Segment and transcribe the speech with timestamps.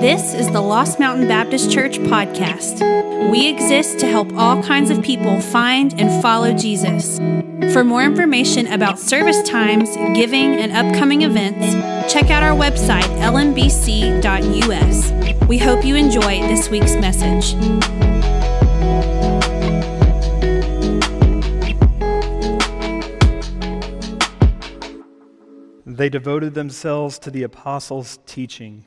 [0.00, 2.80] This is the Lost Mountain Baptist Church podcast.
[3.30, 7.18] We exist to help all kinds of people find and follow Jesus.
[7.74, 11.74] For more information about service times, giving, and upcoming events,
[12.10, 15.12] check out our website, lmbc.us.
[15.46, 17.54] We hope you enjoy this week's message.
[25.84, 28.86] They devoted themselves to the apostles' teaching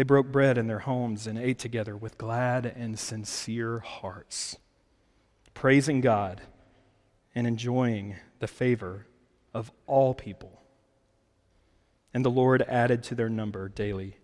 [0.00, 4.56] They broke bread in their homes and ate together with glad and sincere hearts,
[5.52, 6.40] praising God
[7.34, 9.06] and enjoying the favor
[9.52, 10.62] of all people.
[12.14, 14.16] And the Lord added to their number daily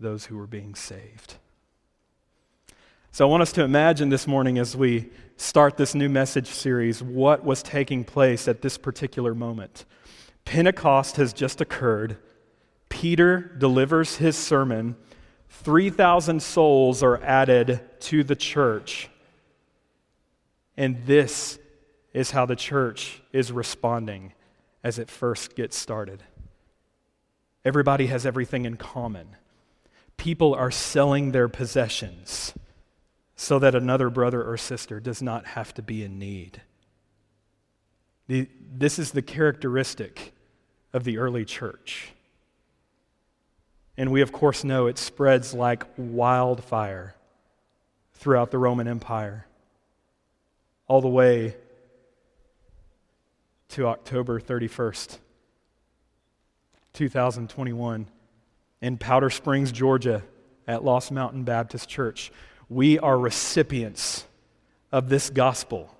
[0.00, 1.36] those who were being saved.
[3.12, 7.00] So I want us to imagine this morning as we start this new message series
[7.00, 9.84] what was taking place at this particular moment.
[10.44, 12.16] Pentecost has just occurred.
[13.00, 14.94] Peter delivers his sermon.
[15.48, 19.08] 3,000 souls are added to the church.
[20.76, 21.58] And this
[22.12, 24.34] is how the church is responding
[24.84, 26.22] as it first gets started.
[27.64, 29.28] Everybody has everything in common.
[30.18, 32.52] People are selling their possessions
[33.34, 36.60] so that another brother or sister does not have to be in need.
[38.28, 40.34] this is the characteristic
[40.92, 42.12] of the early church.
[44.00, 47.14] And we, of course, know it spreads like wildfire
[48.14, 49.46] throughout the Roman Empire,
[50.88, 51.54] all the way
[53.68, 55.18] to October 31st,
[56.94, 58.06] 2021,
[58.80, 60.22] in Powder Springs, Georgia,
[60.66, 62.32] at Lost Mountain Baptist Church.
[62.70, 64.24] We are recipients
[64.90, 65.94] of this gospel.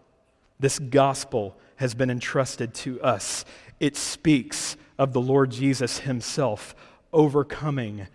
[0.59, 3.45] This gospel has been entrusted to us.
[3.79, 6.75] It speaks of the Lord Jesus himself
[7.13, 8.07] overcoming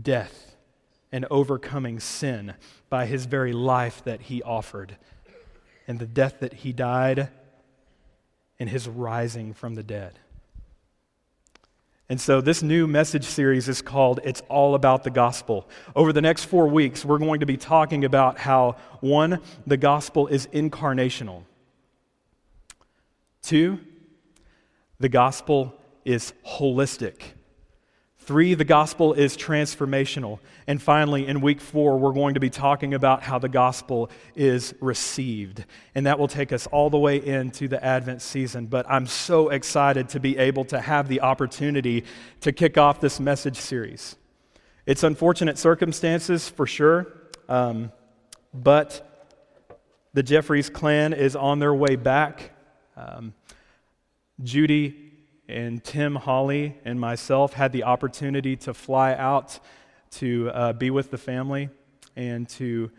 [0.00, 0.56] death
[1.10, 2.54] and overcoming sin
[2.88, 4.96] by his very life that he offered
[5.86, 7.28] and the death that he died
[8.58, 10.18] and his rising from the dead.
[12.08, 15.68] And so, this new message series is called It's All About the Gospel.
[15.96, 20.26] Over the next four weeks, we're going to be talking about how, one, the gospel
[20.26, 21.44] is incarnational,
[23.40, 23.80] two,
[25.00, 27.22] the gospel is holistic.
[28.24, 30.38] Three, the gospel is transformational.
[30.68, 34.74] And finally, in week four, we're going to be talking about how the gospel is
[34.80, 35.64] received.
[35.96, 38.66] And that will take us all the way into the Advent season.
[38.66, 42.04] But I'm so excited to be able to have the opportunity
[42.42, 44.14] to kick off this message series.
[44.86, 47.08] It's unfortunate circumstances for sure,
[47.48, 47.90] um,
[48.54, 49.34] but
[50.14, 52.52] the Jeffries clan is on their way back.
[52.96, 53.34] Um,
[54.42, 55.11] Judy
[55.48, 59.58] and Tim Holly and myself had the opportunity to fly out
[60.12, 61.68] to uh, be with the family
[62.16, 62.90] and to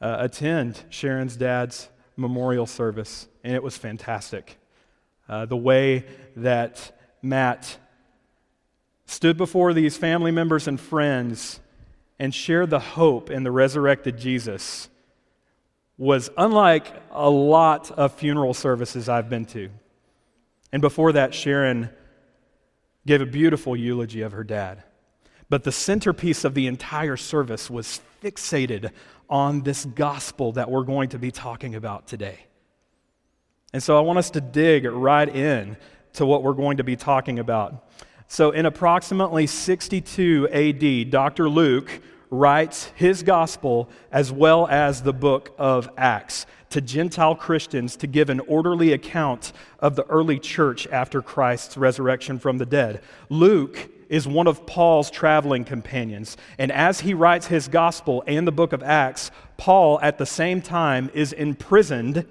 [0.00, 4.58] uh, attend Sharon's dad's memorial service, and it was fantastic.
[5.28, 6.04] Uh, the way
[6.36, 7.78] that Matt
[9.06, 11.60] stood before these family members and friends
[12.18, 14.88] and shared the hope in the resurrected Jesus
[15.98, 19.70] was unlike a lot of funeral services I've been to.
[20.72, 21.90] And before that, Sharon
[23.06, 24.82] gave a beautiful eulogy of her dad.
[25.48, 28.90] But the centerpiece of the entire service was fixated
[29.28, 32.46] on this gospel that we're going to be talking about today.
[33.72, 35.76] And so I want us to dig right in
[36.14, 37.88] to what we're going to be talking about.
[38.28, 41.50] So, in approximately 62 AD, Dr.
[41.50, 42.00] Luke
[42.30, 48.28] writes his gospel as well as the book of Acts to Gentile Christians to give
[48.28, 53.02] an orderly account of the early church after Christ's resurrection from the dead.
[53.28, 56.36] Luke is one of Paul's traveling companions.
[56.58, 60.60] And as he writes his gospel and the book of Acts, Paul at the same
[60.60, 62.26] time is imprisoned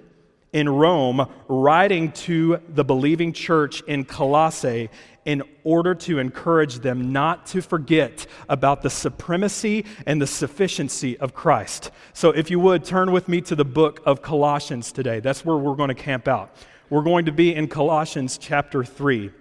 [0.53, 4.89] in Rome, writing to the believing church in Colossae
[5.23, 11.33] in order to encourage them not to forget about the supremacy and the sufficiency of
[11.33, 11.91] Christ.
[12.13, 15.19] So, if you would, turn with me to the book of Colossians today.
[15.19, 16.53] That's where we're going to camp out.
[16.89, 19.31] We're going to be in Colossians chapter 3.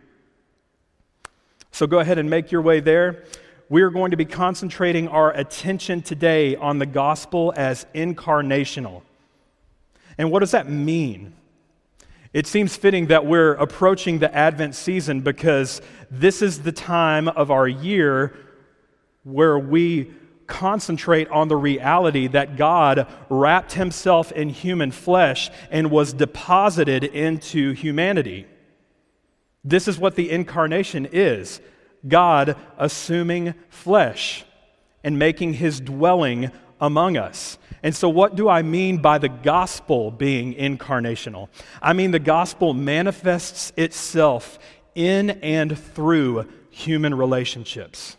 [1.72, 3.24] So, go ahead and make your way there.
[3.68, 9.02] we are going to be concentrating our attention today on the gospel as incarnational.
[10.20, 11.32] And what does that mean?
[12.34, 15.80] It seems fitting that we're approaching the Advent season because
[16.10, 18.36] this is the time of our year
[19.24, 20.10] where we
[20.46, 27.72] concentrate on the reality that God wrapped himself in human flesh and was deposited into
[27.72, 28.44] humanity.
[29.64, 31.62] This is what the incarnation is
[32.06, 34.44] God assuming flesh
[35.02, 37.58] and making his dwelling among us.
[37.82, 41.48] And so, what do I mean by the gospel being incarnational?
[41.80, 44.58] I mean, the gospel manifests itself
[44.94, 48.16] in and through human relationships.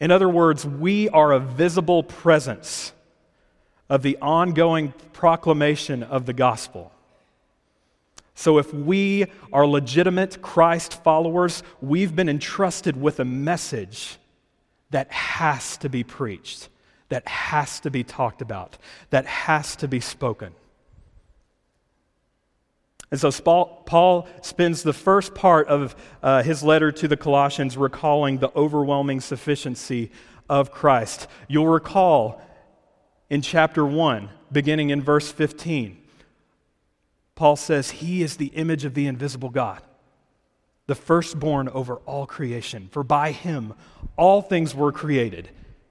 [0.00, 2.92] In other words, we are a visible presence
[3.88, 6.92] of the ongoing proclamation of the gospel.
[8.34, 14.16] So, if we are legitimate Christ followers, we've been entrusted with a message
[14.90, 16.68] that has to be preached,
[17.10, 18.78] that has to be talked about,
[19.10, 20.52] that has to be spoken.
[23.10, 28.38] And so Paul spends the first part of uh, his letter to the Colossians recalling
[28.38, 30.12] the overwhelming sufficiency
[30.48, 31.26] of Christ.
[31.48, 32.40] You'll recall
[33.28, 35.96] in chapter 1, beginning in verse 15,
[37.34, 39.80] Paul says, He is the image of the invisible God,
[40.86, 42.88] the firstborn over all creation.
[42.92, 43.74] For by him
[44.16, 45.48] all things were created,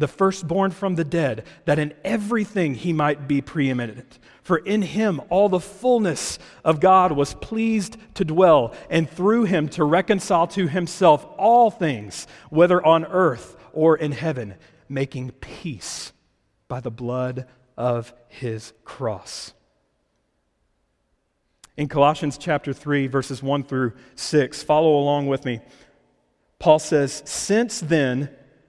[0.00, 4.18] the firstborn from the dead, that in everything he might be preeminent.
[4.42, 9.68] For in him all the fullness of God was pleased to dwell, and through him
[9.70, 14.54] to reconcile to himself all things, whether on earth or in heaven,
[14.88, 16.12] making peace
[16.66, 17.46] by the blood
[17.76, 19.52] of his cross.
[21.76, 25.60] In Colossians chapter 3, verses 1 through 6, follow along with me.
[26.58, 28.30] Paul says, Since then,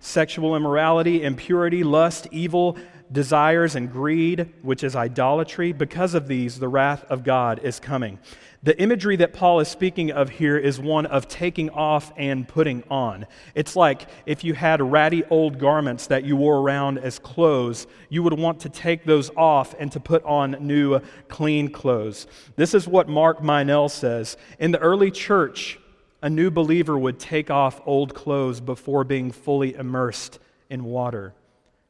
[0.00, 2.76] sexual immorality, impurity, lust, evil
[3.12, 5.72] desires, and greed, which is idolatry.
[5.72, 8.18] Because of these, the wrath of God is coming.
[8.62, 12.84] The imagery that Paul is speaking of here is one of taking off and putting
[12.90, 13.26] on.
[13.54, 18.22] It's like if you had ratty old garments that you wore around as clothes, you
[18.22, 22.26] would want to take those off and to put on new, clean clothes.
[22.56, 24.36] This is what Mark Meynell says.
[24.58, 25.79] In the early church,
[26.22, 30.38] a new believer would take off old clothes before being fully immersed
[30.68, 31.34] in water,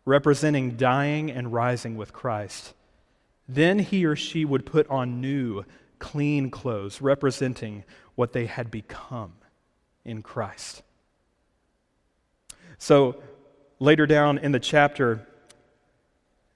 [0.04, 2.74] representing dying and rising with Christ.
[3.48, 5.64] Then he or she would put on new,
[5.98, 7.84] clean clothes, representing
[8.14, 9.32] what they had become
[10.04, 10.82] in Christ.
[12.78, 13.22] So,
[13.78, 15.26] later down in the chapter,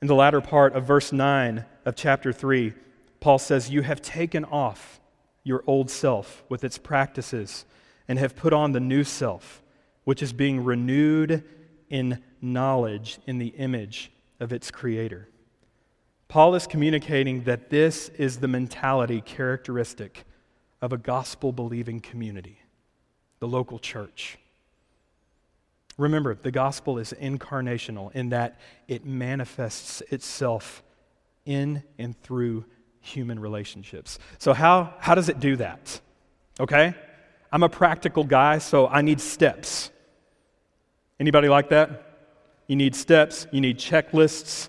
[0.01, 2.73] in the latter part of verse 9 of chapter 3,
[3.21, 5.01] Paul says, You have taken off
[5.45, 7.65] your old self with its practices
[8.09, 9.63] and have put on the new self,
[10.05, 11.45] which is being renewed
[11.89, 14.11] in knowledge in the image
[14.41, 15.29] of its creator.
[16.29, 20.25] Paul is communicating that this is the mentality characteristic
[20.83, 22.59] of a gospel believing community,
[23.39, 24.39] the local church.
[25.97, 28.59] Remember, the gospel is incarnational in that
[28.89, 30.83] it manifests itself
[31.45, 32.65] in and through
[33.05, 34.19] human relationships.
[34.39, 36.01] So, how, how does it do that?
[36.59, 36.95] Okay?
[37.53, 39.91] I'm a practical guy, so I need steps.
[41.21, 42.05] Anybody like that?
[42.67, 44.69] You need steps, you need checklists.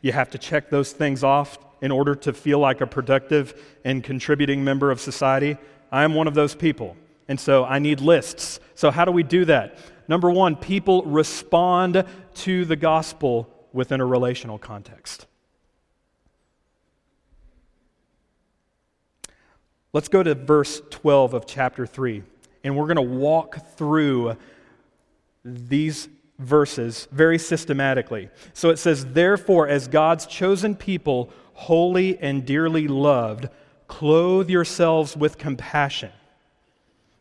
[0.00, 4.02] You have to check those things off in order to feel like a productive and
[4.02, 5.58] contributing member of society.
[5.92, 6.96] I am one of those people.
[7.28, 8.58] And so I need lists.
[8.74, 9.76] So, how do we do that?
[10.08, 15.26] Number one, people respond to the gospel within a relational context.
[19.92, 22.22] Let's go to verse 12 of chapter 3,
[22.62, 24.36] and we're going to walk through
[25.44, 28.28] these verses very systematically.
[28.54, 33.48] So it says, Therefore, as God's chosen people, holy and dearly loved,
[33.88, 36.12] clothe yourselves with compassion,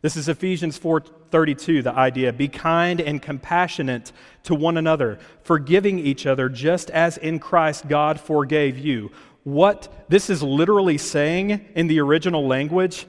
[0.02, 4.12] This is Ephesians 4:32, the idea, be kind and compassionate
[4.44, 9.12] to one another, forgiving each other just as in Christ God forgave you.
[9.50, 13.08] What this is literally saying in the original language,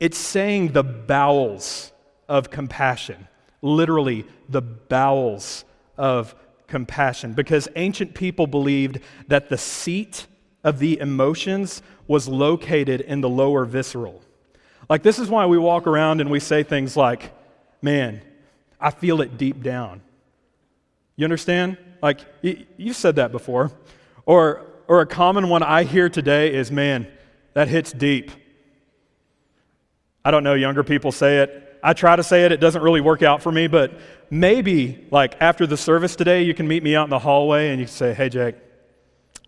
[0.00, 1.92] it's saying the bowels
[2.28, 3.28] of compassion.
[3.62, 5.64] Literally, the bowels
[5.96, 6.34] of
[6.66, 10.26] compassion because ancient people believed that the seat
[10.64, 14.20] of the emotions was located in the lower visceral.
[14.88, 17.32] Like, this is why we walk around and we say things like,
[17.80, 18.22] man,
[18.80, 20.02] I feel it deep down.
[21.14, 21.78] You understand?
[22.02, 23.70] Like, you've said that before.
[24.26, 27.06] Or, or a common one I hear today is, man,
[27.54, 28.30] that hits deep.
[30.24, 31.78] I don't know, younger people say it.
[31.82, 33.92] I try to say it, it doesn't really work out for me, but
[34.28, 37.78] maybe, like, after the service today, you can meet me out in the hallway and
[37.78, 38.56] you can say, hey, Jake,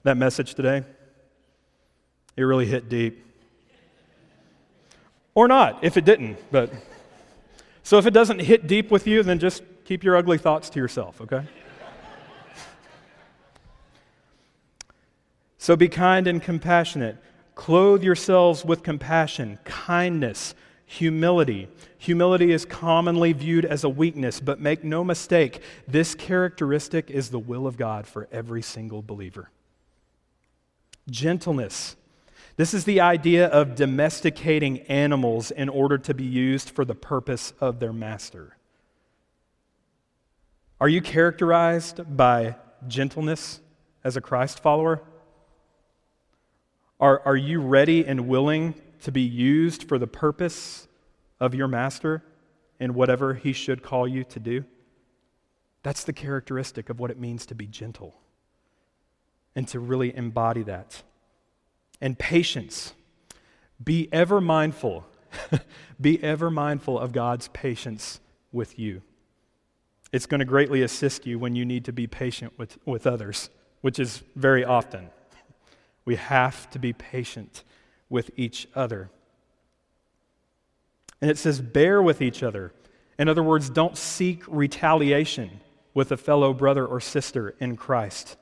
[0.04, 0.84] that message today,
[2.36, 3.24] it really hit deep.
[5.34, 6.38] Or not, if it didn't.
[6.50, 6.72] But
[7.82, 10.78] so if it doesn't hit deep with you, then just keep your ugly thoughts to
[10.78, 11.42] yourself, okay?
[15.68, 17.18] So be kind and compassionate.
[17.54, 20.54] Clothe yourselves with compassion, kindness,
[20.86, 21.68] humility.
[21.98, 27.38] Humility is commonly viewed as a weakness, but make no mistake, this characteristic is the
[27.38, 29.50] will of God for every single believer.
[31.10, 31.96] Gentleness
[32.56, 37.52] this is the idea of domesticating animals in order to be used for the purpose
[37.60, 38.56] of their master.
[40.80, 42.56] Are you characterized by
[42.86, 43.60] gentleness
[44.02, 45.02] as a Christ follower?
[47.00, 50.88] Are, are you ready and willing to be used for the purpose
[51.38, 52.24] of your master
[52.80, 54.64] in whatever he should call you to do?
[55.82, 58.16] That's the characteristic of what it means to be gentle
[59.54, 61.02] and to really embody that
[62.00, 62.94] and patience.
[63.82, 65.06] Be ever mindful,
[66.00, 69.02] be ever mindful of God's patience with you.
[70.12, 73.50] It's going to greatly assist you when you need to be patient with, with others,
[73.82, 75.10] which is very often.
[76.08, 77.64] We have to be patient
[78.08, 79.10] with each other.
[81.20, 82.72] And it says, bear with each other.
[83.18, 85.60] In other words, don't seek retaliation
[85.92, 88.38] with a fellow brother or sister in Christ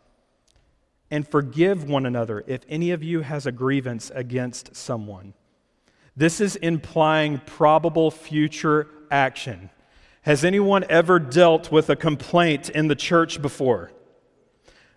[1.10, 5.34] and forgive one another if any of you has a grievance against someone.
[6.16, 9.70] This is implying probable future action.
[10.22, 13.90] Has anyone ever dealt with a complaint in the church before?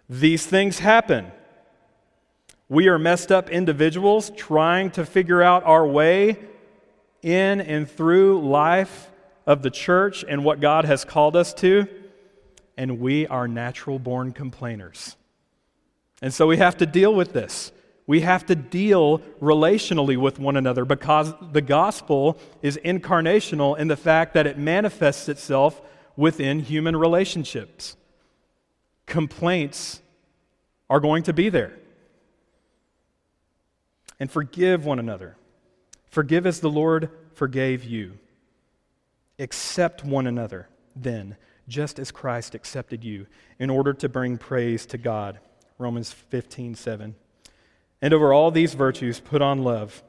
[0.08, 1.32] These things happen.
[2.72, 6.38] We are messed up individuals trying to figure out our way
[7.24, 9.10] in and through life
[9.48, 11.88] of the church and what God has called us to,
[12.78, 15.16] and we are natural born complainers.
[16.22, 17.72] And so we have to deal with this.
[18.06, 23.98] We have to deal relationally with one another because the gospel is incarnational in the
[23.98, 25.82] fact that it manifests itself
[26.16, 27.98] within human relationships.
[29.08, 30.04] Complaints
[30.88, 31.79] are going to be there.
[34.20, 35.38] And forgive one another.
[36.10, 38.18] Forgive as the Lord forgave you.
[39.38, 44.98] Accept one another, then, just as Christ accepted you, in order to bring praise to
[44.98, 45.40] God.
[45.78, 47.16] Romans 15, 7.
[48.02, 50.04] And over all these virtues, put on love,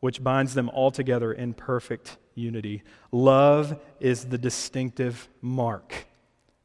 [0.00, 2.82] which binds them all together in perfect unity.
[3.12, 6.06] Love is the distinctive mark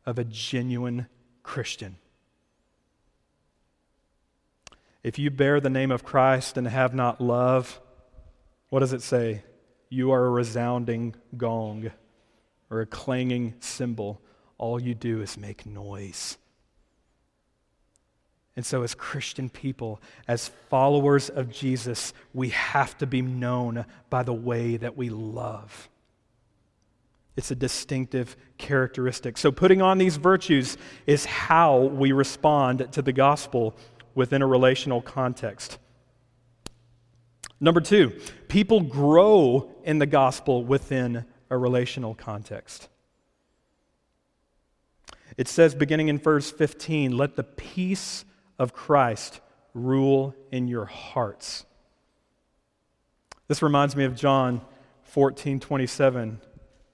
[0.06, 1.08] of a genuine
[1.44, 1.98] Christian.
[5.06, 7.80] If you bear the name of Christ and have not love,
[8.70, 9.44] what does it say?
[9.88, 11.92] You are a resounding gong
[12.72, 14.20] or a clanging cymbal.
[14.58, 16.40] All you do is make noise.
[18.56, 24.24] And so, as Christian people, as followers of Jesus, we have to be known by
[24.24, 25.88] the way that we love.
[27.36, 29.38] It's a distinctive characteristic.
[29.38, 33.76] So, putting on these virtues is how we respond to the gospel
[34.16, 35.78] within a relational context.
[37.60, 38.12] Number two,
[38.48, 42.90] people grow in the gospel within a relational context.
[45.38, 48.26] It says, beginning in verse 15, let the peace
[48.58, 49.42] of Christ
[49.74, 51.66] rule in your hearts.
[53.48, 54.62] This reminds me of John
[55.04, 56.42] 14 27,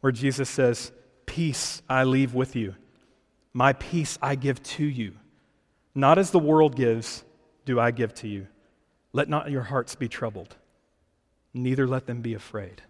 [0.01, 0.91] where Jesus says,
[1.25, 2.75] Peace I leave with you,
[3.53, 5.13] my peace I give to you.
[5.93, 7.23] Not as the world gives,
[7.65, 8.47] do I give to you.
[9.13, 10.55] Let not your hearts be troubled,
[11.53, 12.81] neither let them be afraid.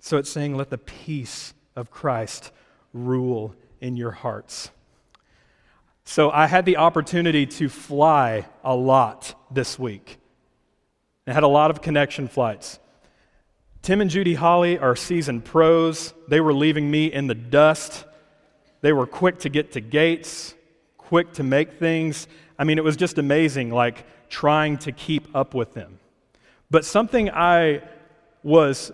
[0.00, 2.52] So it's saying, let the peace of Christ
[2.92, 4.70] rule in your hearts.
[6.04, 10.18] So I had the opportunity to fly a lot this week.
[11.26, 12.78] I had a lot of connection flights.
[13.82, 16.14] Tim and Judy Holly are seasoned pros.
[16.28, 18.04] They were leaving me in the dust.
[18.80, 20.54] They were quick to get to gates,
[21.06, 22.26] quick to make things.
[22.58, 26.00] I mean, it was just amazing, like trying to keep up with them.
[26.68, 27.82] But something I
[28.42, 28.90] was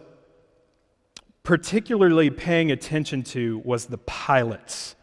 [1.43, 4.95] particularly paying attention to was the pilots.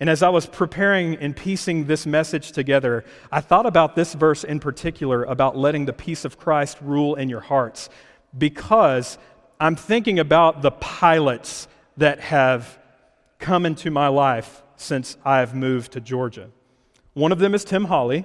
[0.00, 4.44] And as I was preparing and piecing this message together, I thought about this verse
[4.44, 7.90] in particular about letting the peace of Christ rule in your hearts
[8.36, 9.18] because
[9.60, 12.78] I'm thinking about the pilots that have
[13.38, 16.48] come into my life since I've moved to Georgia.
[17.12, 18.24] One of them is Tim Holly,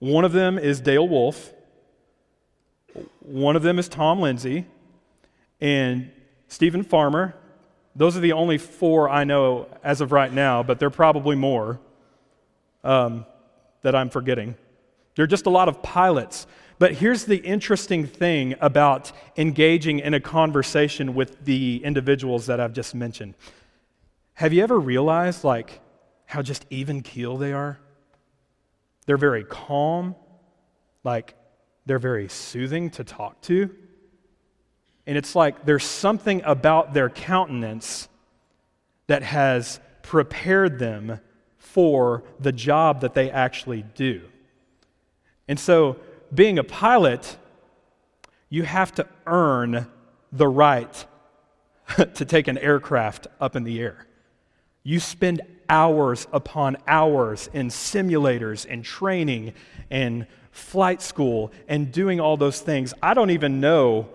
[0.00, 1.52] one of them is Dale Wolf,
[3.20, 4.66] one of them is Tom Lindsay,
[5.60, 6.10] and
[6.48, 7.36] Stephen Farmer,
[7.94, 11.36] those are the only four I know as of right now, but there are probably
[11.36, 11.80] more
[12.84, 13.26] um,
[13.82, 14.54] that I'm forgetting.
[15.16, 16.46] There are just a lot of pilots.
[16.78, 22.72] But here's the interesting thing about engaging in a conversation with the individuals that I've
[22.72, 23.34] just mentioned.
[24.34, 25.80] Have you ever realized, like,
[26.26, 27.78] how just even keel they are?
[29.06, 30.14] They're very calm,
[31.04, 31.34] like,
[31.86, 33.74] they're very soothing to talk to.
[35.06, 38.08] And it's like there's something about their countenance
[39.08, 41.20] that has prepared them
[41.58, 44.22] for the job that they actually do.
[45.48, 45.96] And so,
[46.32, 47.36] being a pilot,
[48.48, 49.88] you have to earn
[50.30, 51.06] the right
[52.14, 54.06] to take an aircraft up in the air.
[54.82, 59.54] You spend hours upon hours in simulators and training
[59.90, 62.92] and flight school and doing all those things.
[63.02, 64.08] I don't even know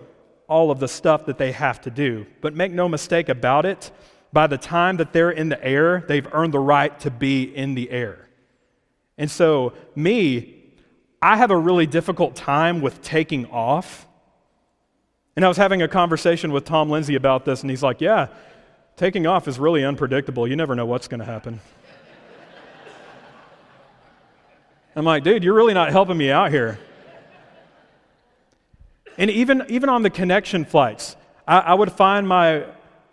[0.48, 2.26] all of the stuff that they have to do.
[2.40, 3.90] But make no mistake about it,
[4.32, 7.74] by the time that they're in the air, they've earned the right to be in
[7.74, 8.28] the air.
[9.18, 10.56] And so, me,
[11.22, 14.06] I have a really difficult time with taking off.
[15.34, 18.28] And I was having a conversation with Tom Lindsay about this, and he's like, Yeah,
[18.96, 20.48] taking off is really unpredictable.
[20.48, 21.60] You never know what's going to happen.
[24.94, 26.78] I'm like, dude, you're really not helping me out here.
[29.18, 32.64] And even, even on the connection flights, I, I would find my,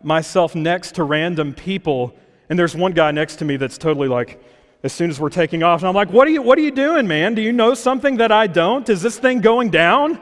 [0.02, 2.16] myself next to random people,
[2.50, 4.42] and there's one guy next to me that's totally like,
[4.84, 6.72] as soon as we're taking off, and I'm like, what are you, what are you
[6.72, 7.36] doing, man?
[7.36, 8.88] Do you know something that I don't?
[8.88, 10.22] Is this thing going down?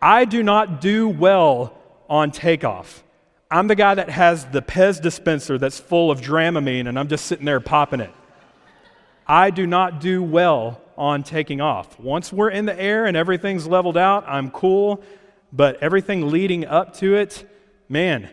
[0.00, 3.02] I do not do well on takeoff.
[3.50, 7.26] I'm the guy that has the Pez dispenser that's full of Dramamine, and I'm just
[7.26, 8.12] sitting there popping it.
[9.26, 11.98] I do not do well on taking off.
[12.00, 15.02] Once we're in the air and everything's leveled out, I'm cool.
[15.52, 17.48] But everything leading up to it,
[17.88, 18.28] man,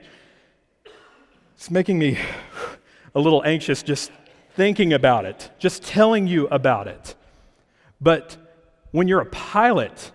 [1.55, 2.17] it's making me
[3.13, 4.11] a little anxious just
[4.55, 7.15] thinking about it, just telling you about it.
[8.01, 8.35] But
[8.91, 10.11] when you're a pilot,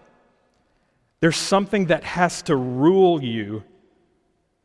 [1.21, 3.63] there's something that has to rule you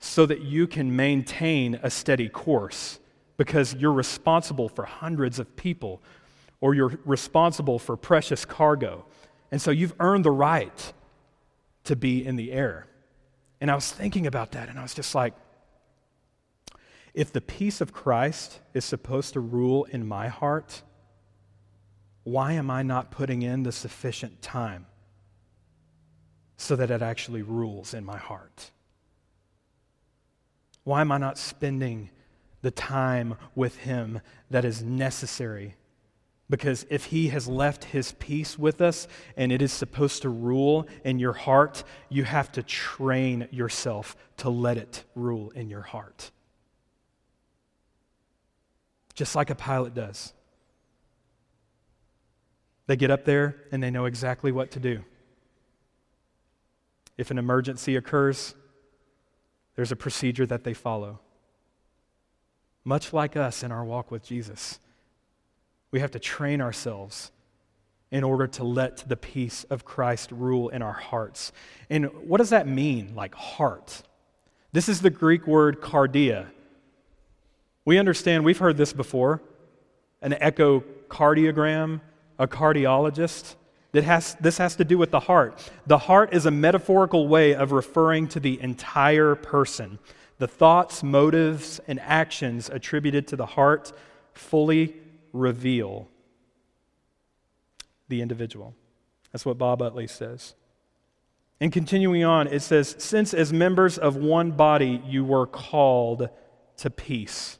[0.03, 2.99] so that you can maintain a steady course
[3.37, 6.03] because you're responsible for hundreds of people
[6.59, 9.05] or you're responsible for precious cargo.
[9.49, 10.93] And so you've earned the right
[11.85, 12.85] to be in the air.
[13.61, 15.35] And I was thinking about that, and I was just like,
[17.13, 20.81] if the peace of Christ is supposed to rule in my heart,
[22.25, 24.85] why am I not putting in the sufficient time
[26.57, 28.71] so that it actually rules in my heart?
[30.83, 32.09] Why am I not spending
[32.61, 35.75] the time with Him that is necessary
[36.53, 40.87] because if he has left his peace with us and it is supposed to rule
[41.03, 46.29] in your heart, you have to train yourself to let it rule in your heart.
[49.15, 50.33] Just like a pilot does.
[52.85, 55.03] They get up there and they know exactly what to do.
[57.17, 58.53] If an emergency occurs,
[59.75, 61.19] there's a procedure that they follow.
[62.83, 64.79] Much like us in our walk with Jesus.
[65.91, 67.31] We have to train ourselves
[68.11, 71.51] in order to let the peace of Christ rule in our hearts.
[71.89, 74.03] And what does that mean, like heart?
[74.71, 76.47] This is the Greek word cardia.
[77.85, 79.41] We understand, we've heard this before
[80.21, 82.01] an echocardiogram,
[82.39, 83.55] a cardiologist.
[83.93, 85.71] That has, this has to do with the heart.
[85.87, 89.99] The heart is a metaphorical way of referring to the entire person.
[90.39, 93.93] The thoughts, motives, and actions attributed to the heart
[94.33, 94.95] fully
[95.31, 96.09] reveal
[98.07, 98.75] the individual.
[99.31, 100.55] That's what Bob Utley says.
[101.59, 106.29] And continuing on, it says, Since as members of one body you were called
[106.77, 107.57] to peace.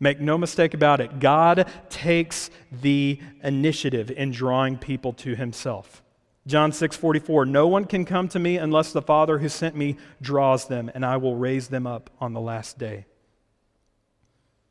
[0.00, 6.02] Make no mistake about it, God takes the initiative in drawing people to himself.
[6.46, 9.96] John 6 44, no one can come to me unless the Father who sent me
[10.22, 13.06] draws them, and I will raise them up on the last day.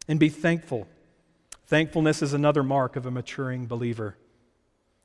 [0.08, 0.88] And be thankful.
[1.66, 4.18] Thankfulness is another mark of a maturing believer.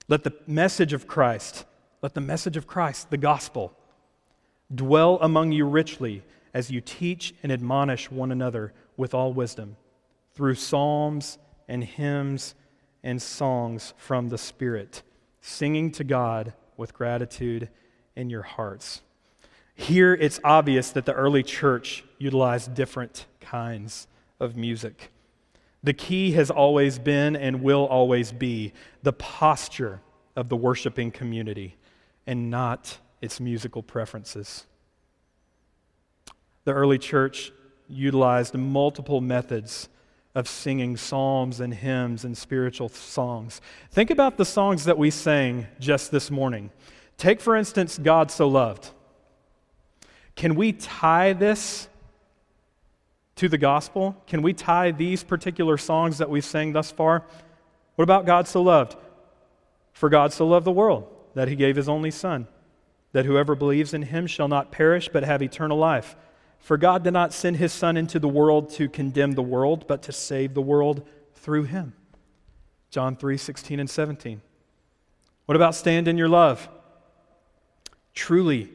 [0.06, 1.64] Let the message of Christ,
[2.00, 3.76] let the message of Christ, the gospel,
[4.72, 6.22] dwell among you richly
[6.54, 9.76] as you teach and admonish one another with all wisdom
[10.34, 12.54] through psalms and hymns
[13.02, 15.02] and songs from the Spirit,
[15.40, 17.68] singing to God with gratitude
[18.16, 19.02] in your hearts.
[19.74, 24.06] Here, it's obvious that the early church utilized different kinds
[24.38, 25.10] of music.
[25.82, 30.00] The key has always been and will always be the posture
[30.36, 31.76] of the worshiping community
[32.26, 34.66] and not its musical preferences.
[36.64, 37.52] The early church
[37.88, 39.88] utilized multiple methods
[40.34, 43.60] of singing psalms and hymns and spiritual songs.
[43.90, 46.70] Think about the songs that we sang just this morning.
[47.18, 48.90] Take, for instance, God So Loved.
[50.34, 51.88] Can we tie this
[53.36, 54.16] to the gospel?
[54.26, 57.24] Can we tie these particular songs that we've sang thus far?
[57.96, 58.96] What about God So Loved?
[59.92, 62.48] For God so loved the world that he gave his only Son,
[63.12, 66.16] that whoever believes in him shall not perish but have eternal life.
[66.62, 70.00] For God did not send his Son into the world to condemn the world, but
[70.02, 71.92] to save the world through him.
[72.88, 74.40] John 3 16 and 17.
[75.46, 76.68] What about stand in your love?
[78.14, 78.70] Truly,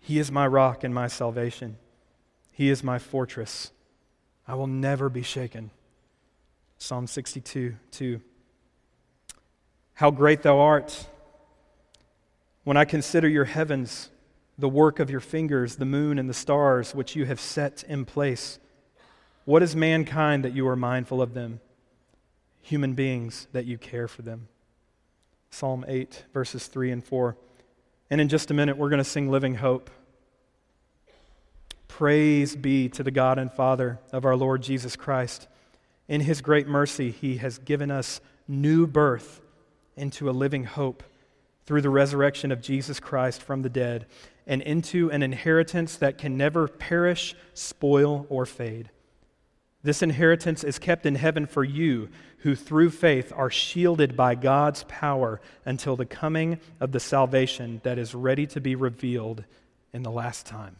[0.00, 1.76] he is my rock and my salvation.
[2.52, 3.70] He is my fortress.
[4.48, 5.70] I will never be shaken.
[6.78, 8.20] Psalm 62 2.
[9.94, 11.06] How great thou art!
[12.64, 14.10] When I consider your heavens,
[14.58, 18.04] the work of your fingers, the moon and the stars, which you have set in
[18.04, 18.58] place.
[19.44, 21.60] What is mankind that you are mindful of them?
[22.62, 24.48] Human beings that you care for them.
[25.50, 27.36] Psalm 8, verses 3 and 4.
[28.10, 29.90] And in just a minute, we're going to sing Living Hope.
[31.86, 35.46] Praise be to the God and Father of our Lord Jesus Christ.
[36.08, 39.40] In his great mercy, he has given us new birth
[39.96, 41.02] into a living hope
[41.66, 44.06] through the resurrection of Jesus Christ from the dead
[44.48, 48.90] and into an inheritance that can never perish, spoil, or fade.
[49.82, 52.08] This inheritance is kept in heaven for you,
[52.38, 57.98] who through faith are shielded by God's power until the coming of the salvation that
[57.98, 59.44] is ready to be revealed
[59.92, 60.76] in the last time.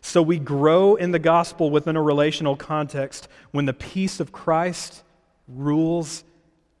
[0.00, 5.02] So we grow in the gospel within a relational context when the peace of Christ
[5.46, 6.24] rules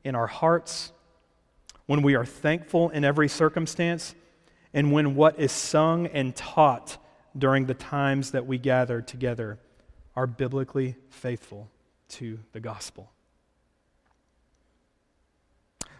[0.02, 0.92] in our hearts,
[1.86, 4.14] when we are thankful in every circumstance,
[4.74, 6.98] and when what is sung and taught
[7.38, 9.58] during the times that we gather together
[10.16, 11.70] are biblically faithful
[12.08, 13.10] to the gospel.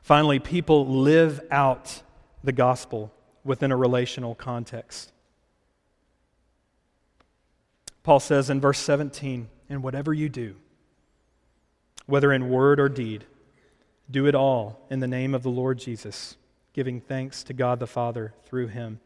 [0.03, 2.03] Finally, people live out
[2.43, 3.13] the gospel
[3.45, 5.13] within a relational context.
[8.03, 10.57] Paul says in verse 17, and whatever you do,
[12.07, 13.25] whether in word or deed,
[14.11, 16.37] do it all in the name of the Lord Jesus
[16.75, 19.01] giving thanks to God the Father through him.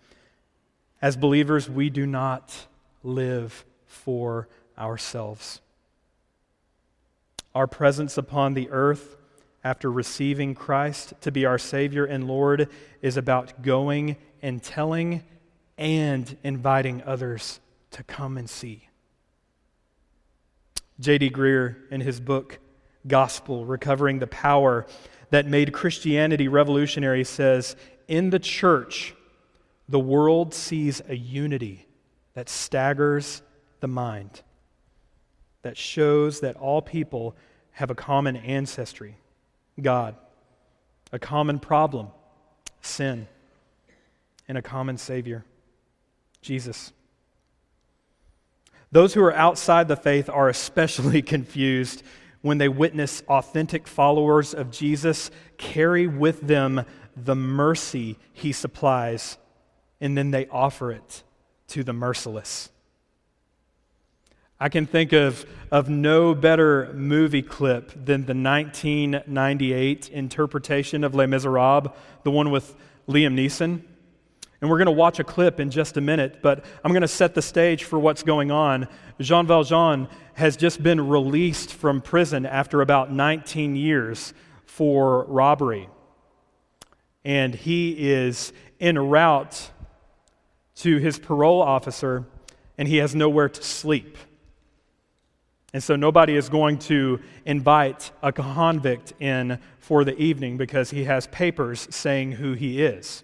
[1.00, 2.66] As believers, we do not
[3.04, 5.60] live for ourselves.
[7.54, 9.16] Our presence upon the earth
[9.62, 12.68] after receiving Christ to be our Savior and Lord
[13.02, 15.22] is about going and telling
[15.76, 17.60] and inviting others
[17.92, 18.88] to come and see.
[21.00, 21.30] J.D.
[21.30, 22.58] Greear, in his book
[23.08, 24.86] Gospel, Recovering the Power
[25.30, 29.14] that made Christianity revolutionary says, In the church,
[29.88, 31.86] the world sees a unity
[32.34, 33.42] that staggers
[33.80, 34.42] the mind,
[35.62, 37.34] that shows that all people
[37.72, 39.16] have a common ancestry,
[39.80, 40.16] God,
[41.12, 42.08] a common problem,
[42.82, 43.26] sin,
[44.46, 45.44] and a common Savior,
[46.42, 46.92] Jesus.
[48.90, 52.02] Those who are outside the faith are especially confused
[52.42, 56.84] when they witness authentic followers of Jesus, carry with them
[57.16, 59.38] the mercy he supplies,
[60.00, 61.22] and then they offer it
[61.68, 62.70] to the merciless.
[64.60, 71.26] I can think of, of no better movie clip than the 1998 interpretation of Les
[71.26, 71.92] Miserables,
[72.24, 72.74] the one with
[73.08, 73.82] Liam Neeson.
[74.60, 77.08] And we're going to watch a clip in just a minute, but I'm going to
[77.08, 78.88] set the stage for what's going on.
[79.20, 84.34] Jean Valjean has just been released from prison after about 19 years
[84.66, 85.88] for robbery.
[87.24, 89.70] And he is en route
[90.76, 92.24] to his parole officer,
[92.76, 94.16] and he has nowhere to sleep.
[95.72, 101.04] And so nobody is going to invite a convict in for the evening because he
[101.04, 103.22] has papers saying who he is.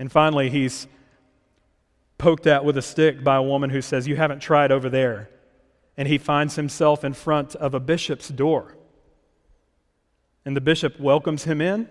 [0.00, 0.88] And finally, he's
[2.16, 5.28] poked at with a stick by a woman who says, You haven't tried over there.
[5.94, 8.78] And he finds himself in front of a bishop's door.
[10.46, 11.86] And the bishop welcomes him in.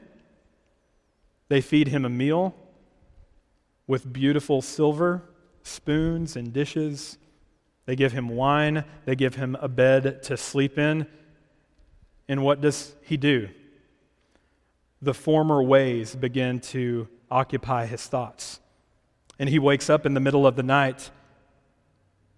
[1.50, 2.56] They feed him a meal
[3.86, 5.30] with beautiful silver
[5.62, 7.20] spoons and dishes.
[7.86, 8.86] They give him wine.
[9.06, 11.06] They give him a bed to sleep in.
[12.28, 13.50] And what does he do?
[15.00, 18.60] The former ways begin to occupy his thoughts.
[19.38, 21.12] And he wakes up in the middle of the night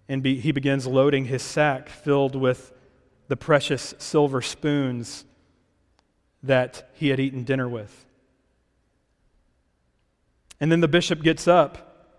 [0.08, 2.72] and be, he begins loading his sack filled with
[3.28, 5.24] the precious silver spoons
[6.42, 8.04] that he had eaten dinner with.
[10.60, 12.14] And then the bishop gets up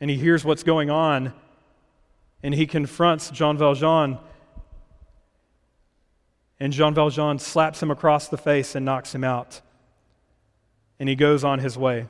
[0.00, 1.32] and he hears what's going on
[2.42, 4.18] and he confronts Jean Valjean.
[6.58, 9.60] And Jean Valjean slaps him across the face and knocks him out.
[11.02, 12.06] And he goes on his way.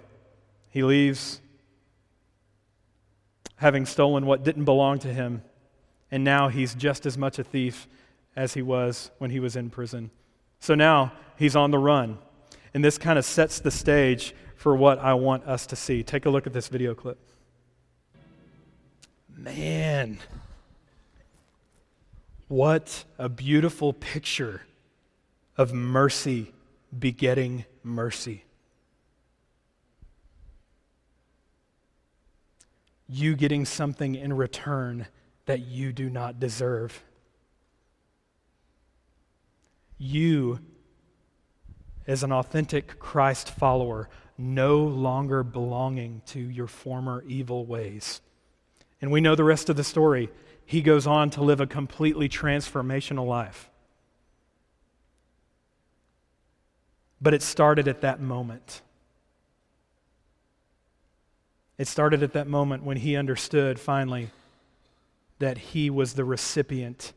[0.68, 1.40] He leaves
[3.56, 5.42] having stolen what didn't belong to him.
[6.10, 7.88] And now he's just as much a thief
[8.36, 10.10] as he was when he was in prison.
[10.60, 12.18] So now he's on the run.
[12.74, 16.02] And this kind of sets the stage for what I want us to see.
[16.02, 17.18] Take a look at this video clip.
[19.34, 20.18] Man,
[22.46, 24.66] what a beautiful picture
[25.56, 26.52] of mercy
[26.98, 28.44] begetting mercy.
[33.14, 35.06] You getting something in return
[35.44, 37.04] that you do not deserve.
[39.98, 40.60] You,
[42.06, 48.22] as an authentic Christ follower, no longer belonging to your former evil ways.
[49.02, 50.30] And we know the rest of the story.
[50.64, 53.68] He goes on to live a completely transformational life.
[57.20, 58.80] But it started at that moment.
[61.78, 64.30] It started at that moment when he understood finally
[65.38, 67.12] that he was the recipient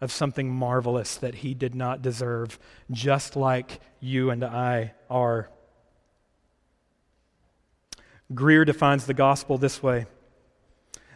[0.00, 2.58] of something marvelous that he did not deserve,
[2.90, 5.50] just like you and I are.
[8.32, 10.06] Greear defines the gospel this way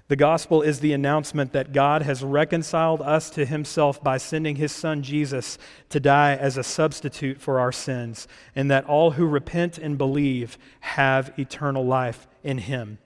[0.06, 4.70] The gospel is the announcement that God has reconciled us to himself by sending his
[4.70, 5.56] son Jesus
[5.88, 10.58] to die as a substitute for our sins, and that all who repent and believe
[10.80, 12.98] have eternal life in him.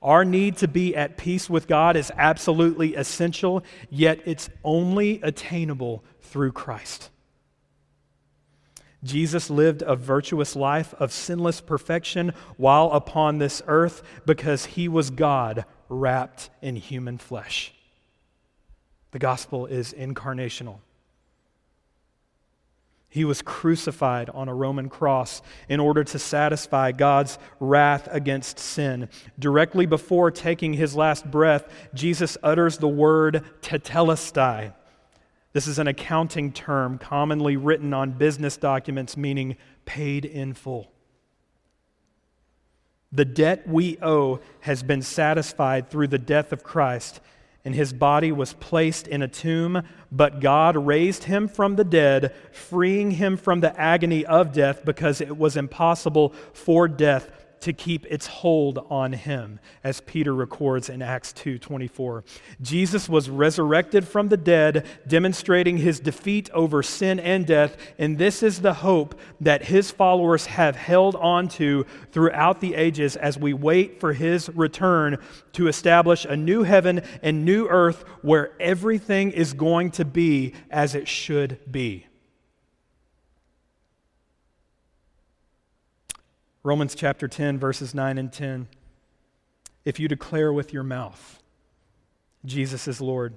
[0.00, 6.02] Our need to be at peace with God is absolutely essential, yet it's only attainable
[6.22, 7.10] through Christ.
[9.04, 15.10] Jesus lived a virtuous life of sinless perfection while upon this earth because he was
[15.10, 17.72] God wrapped in human flesh.
[19.10, 20.78] The gospel is incarnational.
[23.10, 29.08] He was crucified on a Roman cross in order to satisfy God's wrath against sin.
[29.38, 34.74] Directly before taking his last breath, Jesus utters the word tetelestai,
[35.52, 40.92] this is an accounting term commonly written on business documents meaning paid in full.
[43.10, 47.20] The debt we owe has been satisfied through the death of Christ,
[47.64, 52.34] and his body was placed in a tomb, but God raised him from the dead,
[52.52, 58.06] freeing him from the agony of death because it was impossible for death to keep
[58.06, 62.24] its hold on him, as Peter records in Acts 2:24.
[62.60, 68.42] Jesus was resurrected from the dead, demonstrating his defeat over sin and death, and this
[68.42, 73.52] is the hope that his followers have held on to throughout the ages as we
[73.52, 75.18] wait for his return
[75.52, 80.94] to establish a new heaven and new earth where everything is going to be as
[80.94, 82.07] it should be.
[86.64, 88.68] Romans chapter 10, verses 9 and 10.
[89.84, 91.40] If you declare with your mouth,
[92.44, 93.34] Jesus is Lord,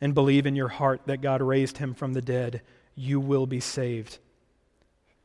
[0.00, 2.62] and believe in your heart that God raised him from the dead,
[2.94, 4.18] you will be saved.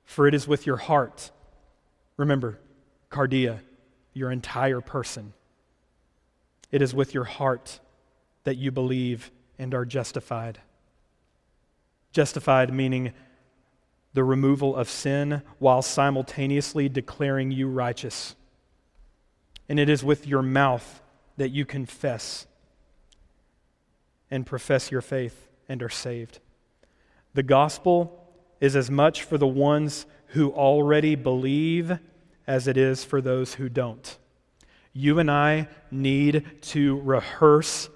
[0.05, 1.31] For it is with your heart,
[2.17, 2.59] remember,
[3.09, 3.59] cardia,
[4.13, 5.33] your entire person.
[6.71, 7.79] It is with your heart
[8.43, 10.59] that you believe and are justified.
[12.13, 13.13] Justified meaning
[14.13, 18.35] the removal of sin while simultaneously declaring you righteous.
[19.69, 21.01] And it is with your mouth
[21.37, 22.45] that you confess
[24.29, 26.39] and profess your faith and are saved.
[27.33, 28.17] The gospel
[28.59, 31.97] is as much for the ones who already believe
[32.47, 34.17] as it is for those who don't.
[34.93, 37.89] You and I need to rehearse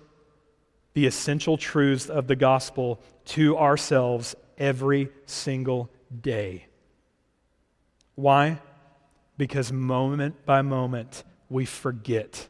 [0.94, 5.90] the essential truths of the gospel to ourselves every single
[6.22, 6.68] day.
[8.16, 8.60] Why?
[9.38, 12.48] because moment by moment we forget.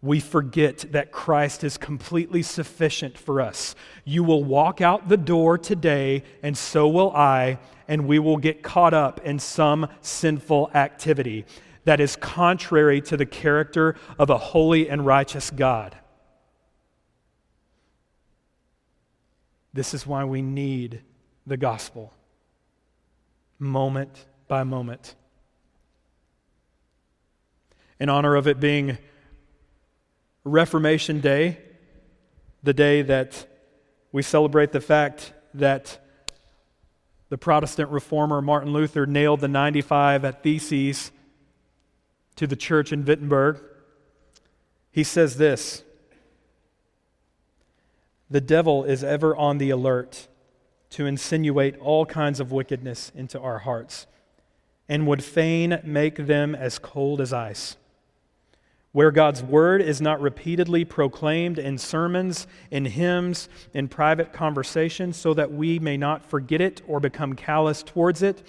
[0.00, 3.74] We forget that Christ is completely sufficient for us.
[4.04, 8.62] You will walk out the door today, and so will I, and we will get
[8.62, 11.46] caught up in some sinful activity
[11.84, 15.96] that is contrary to the character of a holy and righteous God.
[19.74, 21.02] This is why we need
[21.46, 22.12] the gospel
[23.58, 25.14] moment by moment.
[27.98, 28.98] In honor of it being
[30.44, 31.58] Reformation Day,
[32.62, 33.46] the day that
[34.12, 35.98] we celebrate the fact that
[37.28, 41.10] the Protestant reformer Martin Luther nailed the 95 Theses
[42.36, 43.60] to the church in Wittenberg,
[44.92, 45.83] he says this
[48.34, 50.26] The devil is ever on the alert
[50.90, 54.08] to insinuate all kinds of wickedness into our hearts,
[54.88, 57.76] and would fain make them as cold as ice.
[58.90, 65.32] Where God's word is not repeatedly proclaimed in sermons, in hymns, in private conversation, so
[65.34, 68.42] that we may not forget it or become callous towards it,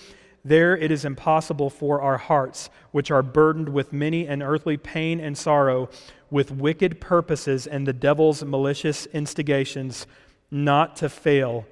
[0.44, 5.20] there it is impossible for our hearts, which are burdened with many an earthly pain
[5.20, 5.90] and sorrow,
[6.30, 10.08] with wicked purposes and the devil's malicious instigations,
[10.52, 11.66] not to fail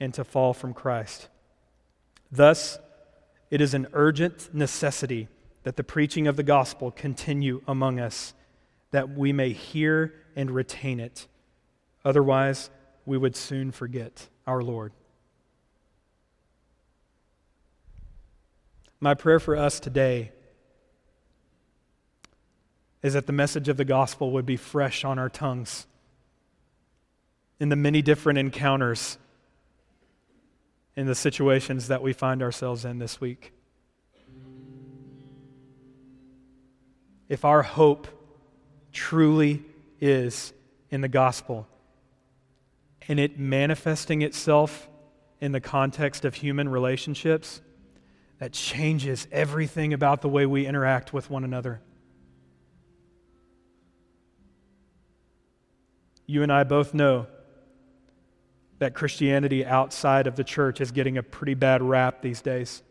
[0.00, 1.28] and to fall from Christ.
[2.30, 2.78] Thus,
[3.50, 5.28] it is an urgent necessity
[5.62, 8.34] that the preaching of the gospel continue among us,
[8.90, 11.26] that we may hear and retain it.
[12.04, 12.70] Otherwise,
[13.04, 14.92] we would soon forget our Lord.
[19.00, 20.32] My prayer for us today
[23.06, 25.86] is that the message of the gospel would be fresh on our tongues
[27.60, 29.16] in the many different encounters
[30.96, 33.52] in the situations that we find ourselves in this week.
[37.28, 38.08] If our hope
[38.92, 39.64] truly
[40.00, 40.52] is
[40.90, 41.68] in the gospel
[43.06, 44.88] and it manifesting itself
[45.40, 47.60] in the context of human relationships,
[48.40, 51.80] that changes everything about the way we interact with one another.
[56.26, 57.26] You and I both know
[58.78, 62.82] that Christianity outside of the church is getting a pretty bad rap these days.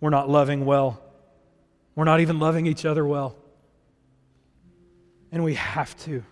[0.00, 1.02] We're not loving well.
[1.94, 3.36] We're not even loving each other well.
[5.32, 6.22] And we have to.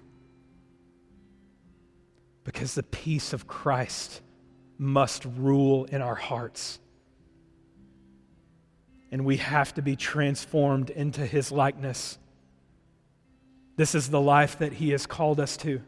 [2.45, 4.21] Because the peace of Christ
[4.79, 6.79] must rule in our hearts.
[9.11, 12.19] And we have to be transformed into his likeness.
[13.77, 15.83] This is the life that he has called us to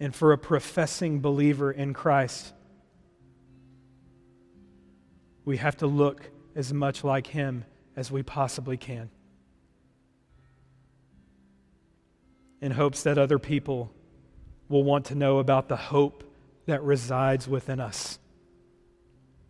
[0.00, 2.52] and for a professing believer in Christ.
[5.44, 7.64] We have to look as much like Him
[7.96, 9.10] as we possibly can
[12.60, 13.92] in hopes that other people
[14.68, 16.24] will want to know about the hope
[16.66, 18.18] that resides within us.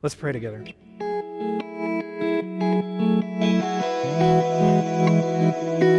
[0.02, 0.64] Let's pray together.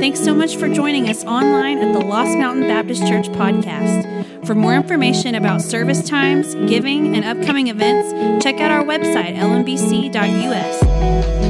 [0.06, 4.46] Thanks so much for joining us online at the Lost Mountain Baptist Church podcast.
[4.46, 11.45] For more information about service times, giving, and upcoming events, check out our website, lmbc.us.